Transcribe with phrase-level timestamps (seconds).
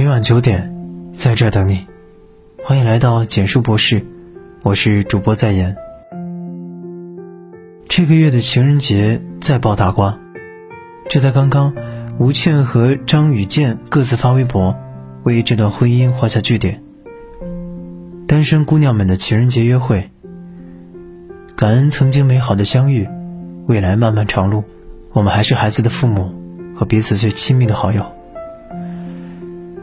[0.00, 0.74] 每晚九点，
[1.12, 1.86] 在这等你。
[2.64, 4.02] 欢迎来到简述博士，
[4.62, 5.76] 我是主播在言。
[7.86, 10.18] 这个月的情人节再爆大瓜，
[11.10, 11.74] 就在刚刚，
[12.18, 14.74] 吴倩和张雨健各自发微博，
[15.22, 16.82] 为这段婚姻画下句点。
[18.26, 20.10] 单身姑娘们的情人节约会，
[21.54, 23.06] 感恩曾经美好的相遇，
[23.66, 24.64] 未来漫漫长路，
[25.12, 26.32] 我们还是孩子的父母
[26.74, 28.06] 和彼此最亲密的好友。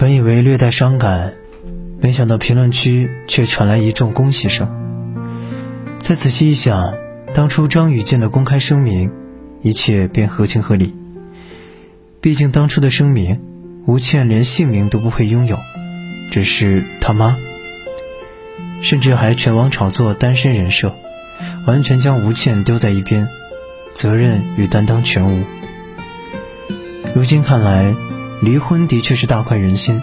[0.00, 1.34] 本以为略带伤感，
[2.00, 4.66] 没想到评论区却传来一众恭喜声。
[5.98, 6.94] 再仔细一想，
[7.34, 9.12] 当初张雨健的公开声明，
[9.60, 10.94] 一切便合情合理。
[12.22, 13.42] 毕竟当初的声明，
[13.84, 15.58] 吴倩连姓名都不配拥有，
[16.30, 17.36] 只是他妈。
[18.80, 20.94] 甚至还全网炒作单身人设，
[21.66, 23.28] 完全将吴倩丢在一边，
[23.92, 25.44] 责任与担当全无。
[27.14, 27.94] 如今看来。
[28.42, 30.00] 离婚的确是大快人心，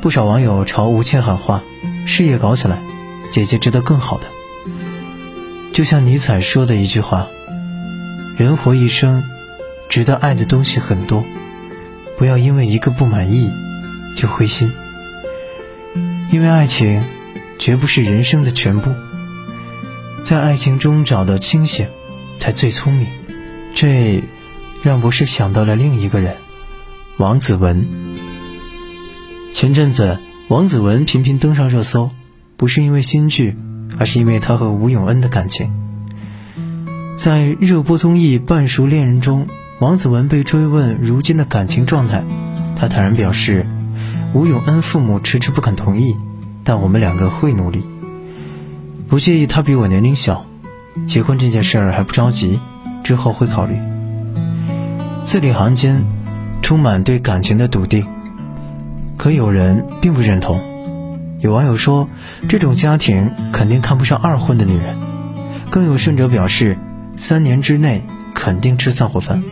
[0.00, 1.62] 不少网友朝吴倩喊话
[2.04, 2.82] ：“事业搞起来，
[3.30, 4.26] 姐姐值得更好的。”
[5.72, 7.28] 就像尼采说的一句话
[8.36, 9.22] ：“人活一生，
[9.88, 11.24] 值得爱的东西很多，
[12.18, 13.52] 不要因为一个不满意
[14.16, 14.72] 就灰心。
[16.32, 17.04] 因为爱情
[17.58, 18.90] 绝不是人生的全部，
[20.24, 21.86] 在爱情中找到清醒，
[22.40, 23.06] 才最聪明。”
[23.76, 24.22] 这
[24.82, 26.36] 让博士想到了另一个人。
[27.16, 27.86] 王子文，
[29.52, 32.10] 前阵子王子文频频登上热搜，
[32.56, 33.56] 不是因为新剧，
[34.00, 35.70] 而是因为他和吴永恩的感情。
[37.14, 39.46] 在热播综艺《半熟恋人》中，
[39.78, 42.24] 王子文被追问如今的感情状态，
[42.74, 43.64] 他坦然表示，
[44.34, 46.16] 吴永恩父母迟迟不肯同意，
[46.64, 47.84] 但我们两个会努力，
[49.06, 50.46] 不介意他比我年龄小，
[51.06, 52.58] 结婚这件事儿还不着急，
[53.04, 53.76] 之后会考虑。
[55.22, 56.23] 字里行间。
[56.64, 58.06] 充满对感情的笃定，
[59.18, 60.58] 可有人并不认同。
[61.40, 62.08] 有网友说，
[62.48, 64.96] 这种家庭肯定看不上二婚的女人，
[65.68, 66.78] 更有甚者表示，
[67.16, 68.02] 三年之内
[68.34, 69.42] 肯定吃散伙饭。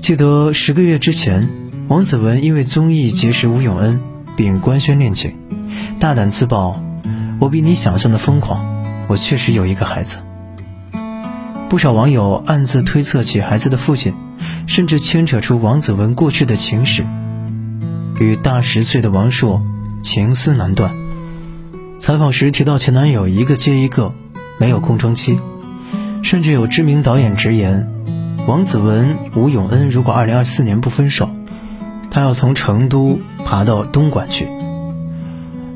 [0.00, 1.50] 记得十个月之前，
[1.88, 4.00] 王子文因为综艺结识吴永恩，
[4.36, 5.36] 并官宣恋情，
[6.00, 6.80] 大胆自曝
[7.38, 8.64] ：“我比你想象的疯狂，
[9.06, 10.16] 我确实有一个孩子。”
[11.68, 14.14] 不少网友暗自推测起孩子的父亲。
[14.66, 17.06] 甚至牵扯出王子文过去的情史，
[18.18, 19.62] 与大十岁的王朔
[20.02, 20.94] 情丝难断。
[21.98, 24.12] 采访时提到前男友一个接一个，
[24.58, 25.38] 没有空窗期，
[26.22, 27.88] 甚至有知名导演直言，
[28.46, 31.30] 王子文、吴永恩如果二零二四年不分手，
[32.10, 34.48] 他要从成都爬到东莞去。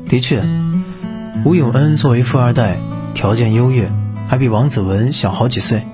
[0.07, 0.43] 的确，
[1.45, 2.77] 吴永恩作为富二代，
[3.13, 3.91] 条件优越，
[4.29, 5.87] 还比王子文小好几岁。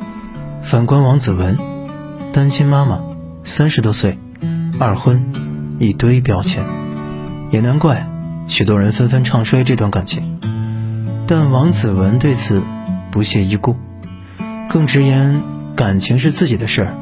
[0.64, 1.77] 反观王子文。
[2.34, 3.02] 单亲妈妈，
[3.44, 4.20] 三十多岁，
[4.80, 5.32] 二婚，
[5.80, 6.64] 一堆标签，
[7.52, 8.08] 也难怪
[8.48, 10.40] 许多人纷纷唱衰这段感情。
[11.26, 12.62] 但王子文对此
[13.12, 13.76] 不屑一顾，
[14.70, 15.42] 更直言
[15.76, 16.94] 感情是自己的事儿，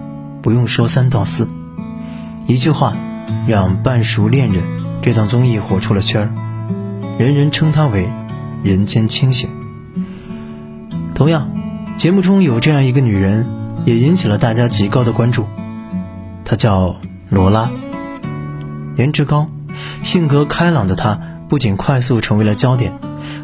[0.41, 1.50] 不用说三道四。
[2.47, 2.96] 一句话，
[3.46, 4.64] 让《半熟恋人》
[5.02, 8.09] 这档综艺火出了圈儿，人人称他为
[8.64, 9.50] “人间清醒”。
[11.14, 11.50] 同样，
[11.97, 13.65] 节目中有这样一个女人。
[13.85, 15.46] 也引起了大家极高的关注。
[16.44, 16.97] 她叫
[17.29, 17.72] 罗拉，
[18.97, 19.47] 颜值高、
[20.03, 22.94] 性格开朗的她，不仅快速成为了焦点，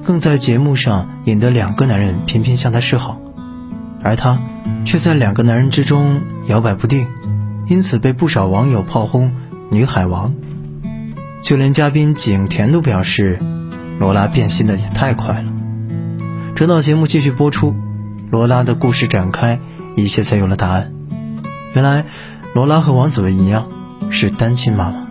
[0.03, 3.19] 更在节目上引得两个男人频频向她示好，
[4.03, 4.39] 而她
[4.85, 7.07] 却在两个男人之中摇摆不定，
[7.67, 9.33] 因此被不少网友炮轰
[9.71, 10.33] “女海王”。
[11.41, 13.39] 就连嘉宾景甜都表示，
[13.99, 15.51] 罗拉变心的也太快了。
[16.55, 17.73] 直到节目继续播出，
[18.29, 19.59] 罗拉的故事展开。
[19.95, 20.93] 一切才有了答案。
[21.73, 22.05] 原来，
[22.53, 23.67] 罗拉和王子文一样，
[24.09, 25.07] 是单亲妈妈，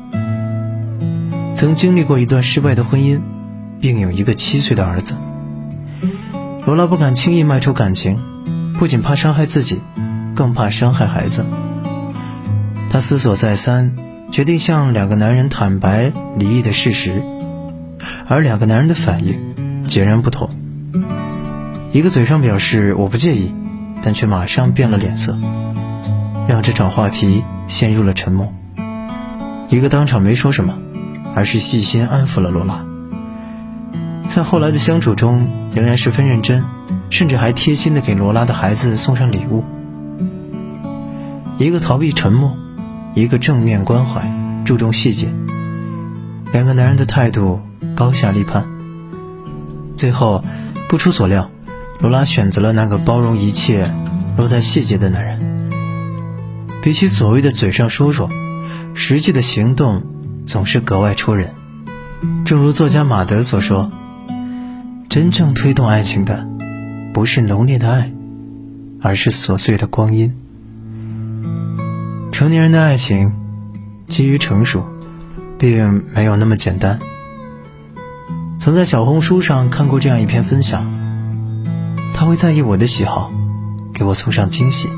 [1.55, 3.21] 曾经历过一段失败的婚姻，
[3.81, 5.17] 并有一个七岁的儿子。
[6.67, 8.19] 罗拉不敢轻易迈出感情，
[8.79, 9.81] 不仅怕伤害自己，
[10.35, 11.47] 更怕伤害孩子。
[12.91, 13.97] 她思索再三，
[14.31, 17.23] 决定向两个男人坦白离异的事实，
[18.27, 20.51] 而两个男人的反应截然不同。
[21.93, 23.55] 一个嘴上表示我不介意。
[24.03, 25.37] 但却马上变了脸色，
[26.49, 28.53] 让这场话题陷入了沉默。
[29.69, 30.75] 一个当场没说什么，
[31.35, 32.85] 而是细心安抚了罗拉。
[34.27, 36.65] 在后来的相处中，仍然十分认真，
[37.11, 39.65] 甚至还贴心的给罗拉的孩子送上礼物。
[41.59, 42.57] 一个逃避沉默，
[43.15, 44.33] 一个正面关怀，
[44.65, 45.33] 注重细节。
[46.53, 47.61] 两个男人的态度
[47.95, 48.67] 高下立判。
[49.97, 50.43] 最后，
[50.89, 51.51] 不出所料。
[52.01, 53.93] 罗拉选择了那个包容一切、
[54.37, 55.71] 落在细节的男人。
[56.83, 58.29] 比起所谓的嘴上说说，
[58.95, 60.03] 实际的行动
[60.47, 61.55] 总是格外戳人。
[62.47, 63.91] 正如作家马德所说
[65.11, 66.47] ：“真正推动爱情的，
[67.13, 68.11] 不是浓烈的爱，
[69.03, 70.35] 而是琐碎的光阴。”
[72.33, 73.35] 成年人的爱情，
[74.09, 74.87] 基于成熟，
[75.59, 76.99] 并没有那么简单。
[78.59, 80.87] 曾在小红书上看过这样一篇分享：
[82.21, 83.33] 他会在意我的喜好，
[83.95, 84.91] 给我送上惊喜，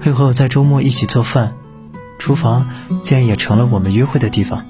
[0.00, 1.54] 会和我在周末一起做饭，
[2.20, 2.68] 厨房
[3.02, 4.64] 竟然也成了我们约会的地方。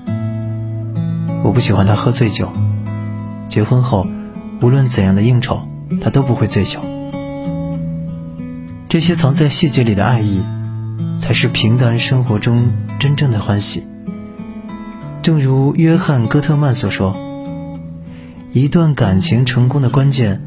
[1.44, 2.50] 我不喜欢他喝醉酒，
[3.46, 4.06] 结婚后
[4.62, 5.68] 无论怎样的应酬，
[6.00, 6.80] 他都不会醉酒。
[8.88, 10.42] 这些藏在细节里的爱意。
[11.20, 13.86] 才是平淡生活中真正的欢喜。
[15.20, 17.14] 正如约翰·戈特曼所说
[18.54, 20.40] ：“一段感情成功的关键，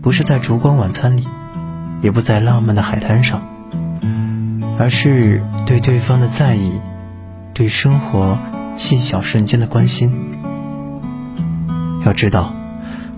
[0.00, 1.26] 不是在烛光晚餐里，
[2.02, 3.42] 也不在浪漫的海滩上，
[4.78, 6.80] 而是对对方的在意，
[7.52, 8.38] 对生活
[8.76, 10.14] 细小瞬间的关心。
[12.04, 12.54] 要知道，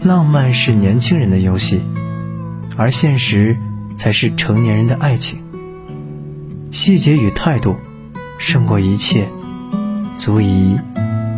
[0.01, 1.85] 浪漫是年轻人的游戏，
[2.77, 3.57] 而现实
[3.95, 5.43] 才是成年人的爱情。”
[6.73, 7.77] 细节与态度，
[8.39, 9.29] 胜过一切，
[10.17, 10.79] 足以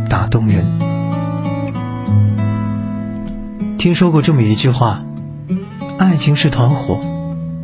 [0.08, 0.64] 打动人。
[3.76, 5.02] 听说过这么一句话：
[6.12, 7.00] 爱情是团火，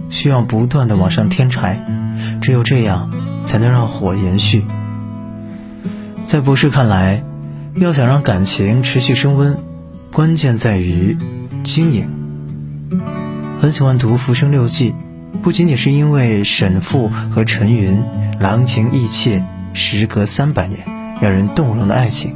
[0.09, 1.85] 需要不断的往上添柴，
[2.41, 3.11] 只有这样，
[3.45, 4.65] 才能让火延续。
[6.25, 7.23] 在博士看来，
[7.75, 9.59] 要想让感情持续升温，
[10.11, 11.19] 关键在于
[11.63, 12.09] 经营。
[13.61, 14.93] 很喜欢读《浮生六记》。
[15.43, 18.03] 不仅仅是因为沈复和陈云
[18.41, 19.45] 郎情意切，
[19.75, 20.81] 时隔三百年，
[21.21, 22.35] 让人动容的爱情，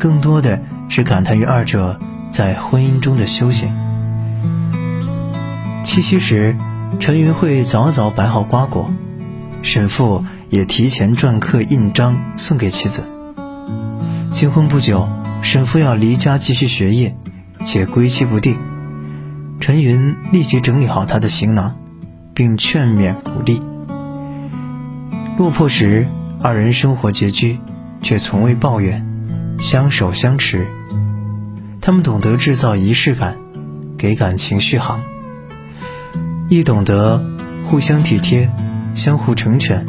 [0.00, 2.00] 更多的是感叹于二者
[2.32, 3.72] 在婚姻中的修行。
[5.84, 6.56] 七夕时，
[6.98, 8.90] 陈云会早早摆好瓜果，
[9.62, 13.06] 沈父也提前篆刻印章送给妻子。
[14.30, 15.08] 新婚不久，
[15.42, 17.16] 沈父要离家继续学业，
[17.64, 18.56] 且归期不定，
[19.60, 21.76] 陈云立即整理好他的行囊。
[22.34, 23.60] 并劝勉鼓励。
[25.36, 26.08] 落魄时，
[26.40, 27.58] 二人生活拮据，
[28.02, 29.06] 却从未抱怨，
[29.58, 30.66] 相守相持。
[31.80, 33.36] 他们懂得制造仪式感，
[33.98, 35.00] 给感情续航；
[36.48, 37.24] 亦懂得
[37.64, 38.50] 互相体贴，
[38.94, 39.86] 相互成全，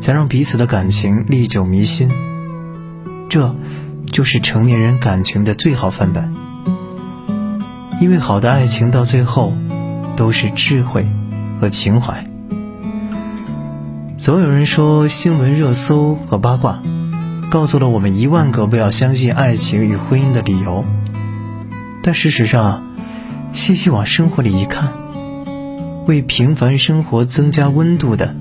[0.00, 2.10] 才让彼此的感情历久弥新。
[3.28, 3.54] 这，
[4.12, 6.34] 就是成年人感情的最好范本。
[8.00, 9.52] 因为好的爱情到最后，
[10.16, 11.06] 都是智慧。
[11.60, 12.26] 和情怀，
[14.18, 16.82] 总有人说新闻热搜和八卦，
[17.52, 20.84] 告诉了我们一万个不要相信爱情与婚姻的理由。
[22.02, 22.82] 但事实上，
[23.52, 24.88] 细细往生活里一看，
[26.06, 28.34] 为平凡生活增加温度的，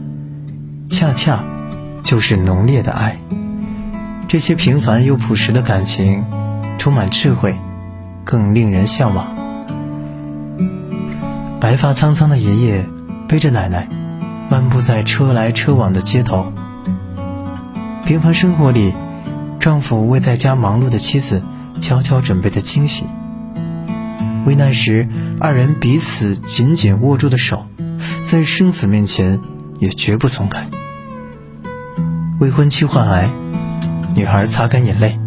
[0.89, 1.43] 恰恰
[2.03, 3.19] 就是浓烈的爱。
[4.27, 6.25] 这些平凡又朴实的感情，
[6.77, 7.57] 充满智慧，
[8.23, 9.35] 更令人向往。
[11.59, 12.87] 白发苍苍的爷爷。
[13.27, 13.87] 背着奶奶，
[14.49, 16.51] 漫步在车来车往的街头。
[18.03, 18.93] 平凡生活里，
[19.57, 21.41] 丈夫为在家忙碌的妻子
[21.79, 23.05] 悄悄准备的惊喜。
[24.45, 25.07] 危难时，
[25.39, 27.67] 二人彼此紧紧握住的手，
[28.23, 29.39] 在生死面前
[29.79, 30.69] 也绝不松开。
[32.39, 33.29] 未婚妻患癌，
[34.15, 35.19] 女孩擦干眼泪，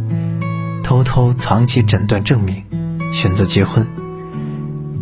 [0.82, 2.64] 偷偷藏起诊断证明，
[3.12, 3.86] 选择结婚，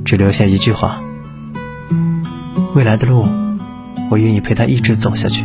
[0.05, 1.01] 只留下一句话。
[2.75, 3.27] 未来的路，
[4.11, 5.45] 我愿意陪她一直走下去。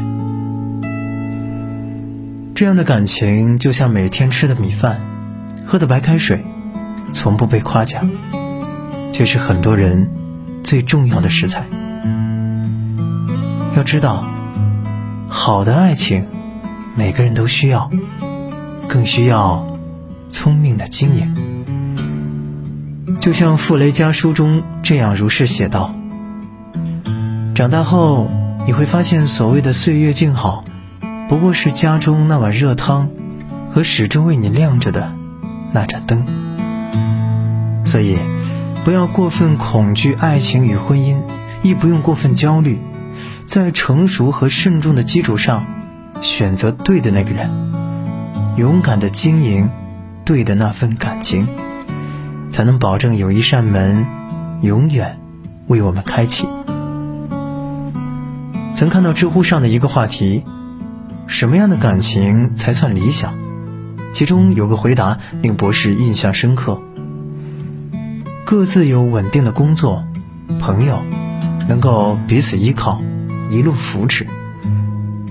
[2.53, 4.99] 这样的感情就像每天吃的米饭，
[5.65, 6.43] 喝的白开水，
[7.13, 8.09] 从不被夸奖，
[9.11, 10.09] 却是很多人
[10.63, 11.65] 最重要的食材。
[13.75, 14.25] 要知道，
[15.29, 16.25] 好的爱情，
[16.95, 17.89] 每个人都需要，
[18.87, 19.77] 更需要
[20.29, 21.35] 聪明的经营。
[23.19, 25.93] 就像《傅雷家书》中这样如是写道。
[27.53, 28.27] 长大后，
[28.65, 30.63] 你会发现，所谓的岁月静好，
[31.27, 33.09] 不过是家中那碗热汤，
[33.73, 35.13] 和始终为你亮着的
[35.71, 36.25] 那盏灯。
[37.85, 38.19] 所以，
[38.87, 41.17] 不要过分恐惧爱情与婚姻，
[41.61, 42.79] 亦不用过分焦虑，
[43.45, 45.65] 在成熟和慎重的基础上，
[46.21, 47.49] 选择对的那个人，
[48.55, 49.69] 勇敢的经营
[50.23, 51.49] 对的那份感情，
[52.49, 54.05] 才能保证有一扇门，
[54.61, 55.19] 永远
[55.67, 56.47] 为我们开启。
[58.73, 60.45] 曾看到知乎上的一个话题：
[61.27, 63.33] 什么样的感情才算理想？
[64.13, 66.81] 其中有个回答令博士印象深刻：
[68.49, 70.07] 各自有稳定的工作，
[70.57, 71.03] 朋友
[71.67, 73.01] 能够彼此依靠，
[73.49, 74.25] 一路扶持。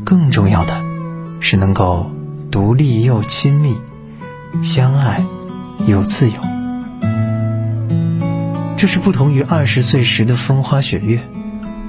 [0.05, 0.85] 更重要的
[1.41, 2.13] 是能够
[2.51, 3.79] 独立又亲密，
[4.63, 5.25] 相爱
[5.87, 6.35] 又自由。
[8.77, 11.27] 这是不同于二十岁时的风花雪月，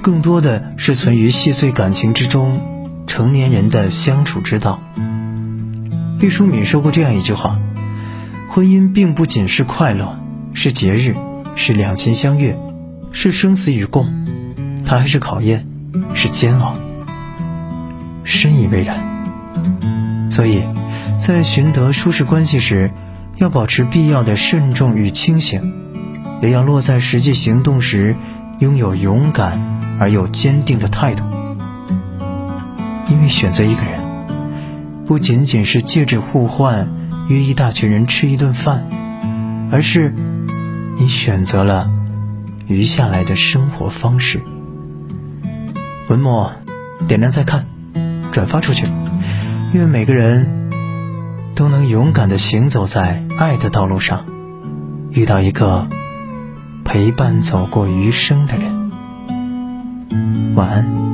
[0.01, 4.79] 更多的是存于细碎感情之中，成年人的相处之道。
[6.21, 7.59] 毕淑敏说过这样一句话
[8.49, 10.17] ：“婚姻并不仅是快乐，
[10.59, 11.15] 是节日，
[11.55, 12.57] 是两情相悦，
[13.11, 14.25] 是生死与共，
[14.87, 15.67] 它还是考验，
[16.15, 16.73] 是煎熬。”
[18.25, 18.97] 深以为然。
[20.31, 20.63] 所以，
[21.19, 22.89] 在寻得舒适关系时，
[23.35, 25.75] 要保持必要的慎重与清醒。
[26.41, 28.15] 也要落在实际行动时，
[28.57, 31.23] 拥有勇敢而又坚定的态度。
[33.11, 33.99] 因为选择一个人，
[35.05, 36.89] 不仅仅是借着互换
[37.27, 38.87] 约一大群人吃一顿饭，
[39.71, 40.15] 而是
[40.99, 41.89] 你选择了
[42.67, 44.41] 余下来的生活方式。
[46.09, 46.51] 文末
[47.07, 47.67] 点亮再看，
[48.31, 48.85] 转发出去，
[49.73, 50.69] 愿每个人
[51.55, 54.25] 都能勇敢的行走在爱的道路上，
[55.11, 55.87] 遇到一个。
[56.89, 58.91] 陪伴走过余生的人，
[60.55, 61.06] 晚安。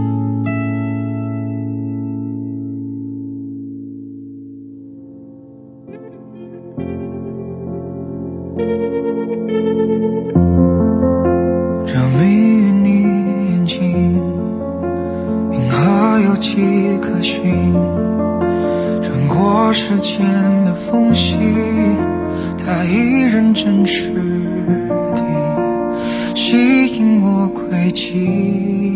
[28.03, 28.92] 心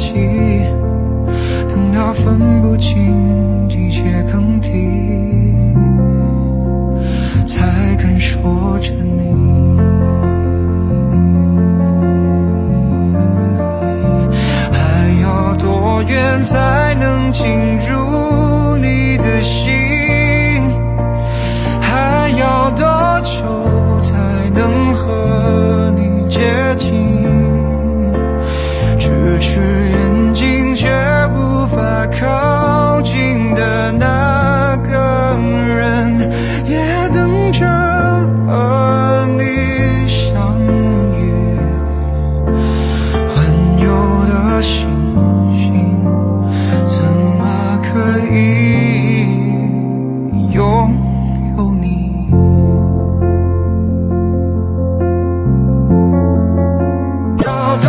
[0.00, 0.14] 起，
[1.68, 4.70] 等到分不清季节更替，
[7.46, 9.20] 才敢说着你。
[14.72, 17.46] 还要多远才能进
[17.80, 18.29] 入
[29.40, 30.88] 是远近却
[31.34, 35.36] 无法靠近的那个
[35.74, 36.30] 人，
[36.66, 37.66] 也等着
[38.46, 40.60] 和你相
[41.14, 41.18] 遇。
[43.28, 43.36] 环
[43.78, 43.86] 游
[44.26, 44.88] 的星
[45.56, 45.68] 星，
[46.86, 47.02] 怎
[47.38, 47.42] 么
[47.82, 47.88] 可
[48.34, 49.24] 以
[50.52, 50.60] 拥
[51.56, 51.88] 有你？
[57.42, 57.48] 要
[57.78, 57.88] 多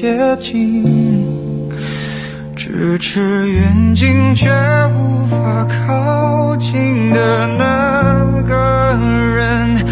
[0.00, 0.82] 接近？
[2.56, 4.48] 咫尺远近却
[4.96, 8.98] 无法靠近的那个
[9.36, 9.84] 人，